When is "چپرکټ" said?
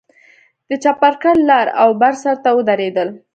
0.83-1.37